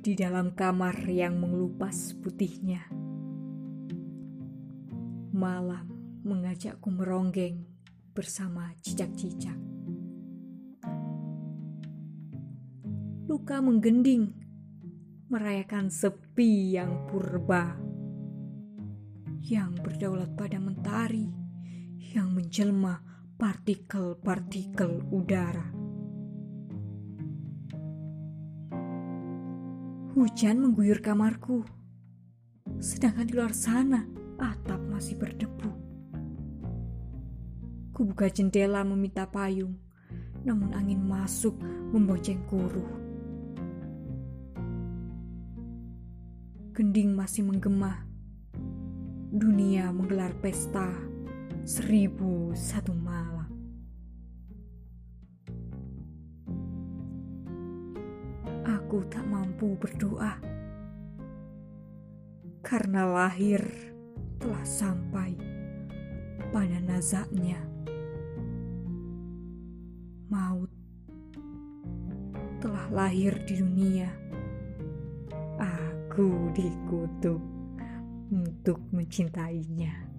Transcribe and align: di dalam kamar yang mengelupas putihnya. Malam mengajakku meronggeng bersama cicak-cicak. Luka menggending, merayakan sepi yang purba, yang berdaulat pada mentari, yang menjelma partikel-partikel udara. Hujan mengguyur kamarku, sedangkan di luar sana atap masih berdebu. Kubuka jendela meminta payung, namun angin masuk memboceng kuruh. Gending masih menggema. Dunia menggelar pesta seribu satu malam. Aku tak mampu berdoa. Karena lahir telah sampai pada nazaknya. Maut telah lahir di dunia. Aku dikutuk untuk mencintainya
di 0.00 0.16
dalam 0.16 0.56
kamar 0.56 1.04
yang 1.12 1.36
mengelupas 1.36 2.16
putihnya. 2.24 2.88
Malam 5.36 5.84
mengajakku 6.24 6.88
meronggeng 6.88 7.68
bersama 8.16 8.72
cicak-cicak. 8.80 9.60
Luka 13.28 13.60
menggending, 13.60 14.32
merayakan 15.28 15.92
sepi 15.92 16.80
yang 16.80 17.04
purba, 17.04 17.76
yang 19.44 19.76
berdaulat 19.84 20.32
pada 20.32 20.56
mentari, 20.56 21.28
yang 22.16 22.32
menjelma 22.32 23.04
partikel-partikel 23.36 25.04
udara. 25.12 25.79
Hujan 30.20 30.60
mengguyur 30.60 31.00
kamarku, 31.00 31.64
sedangkan 32.76 33.24
di 33.24 33.32
luar 33.32 33.56
sana 33.56 34.04
atap 34.36 34.76
masih 34.92 35.16
berdebu. 35.16 35.72
Kubuka 37.96 38.28
jendela 38.28 38.84
meminta 38.84 39.24
payung, 39.24 39.80
namun 40.44 40.76
angin 40.76 41.00
masuk 41.00 41.56
memboceng 41.96 42.44
kuruh. 42.52 42.92
Gending 46.76 47.16
masih 47.16 47.48
menggema. 47.48 48.04
Dunia 49.32 49.88
menggelar 49.88 50.36
pesta 50.44 51.00
seribu 51.64 52.52
satu 52.52 52.92
malam. 52.92 53.59
Aku 58.90 59.06
tak 59.06 59.22
mampu 59.22 59.78
berdoa. 59.78 60.34
Karena 62.58 63.06
lahir 63.06 63.62
telah 64.42 64.66
sampai 64.66 65.38
pada 66.50 66.82
nazaknya. 66.82 67.62
Maut 70.26 70.74
telah 72.58 72.90
lahir 72.90 73.38
di 73.46 73.62
dunia. 73.62 74.10
Aku 75.62 76.50
dikutuk 76.50 77.38
untuk 78.34 78.82
mencintainya 78.90 80.09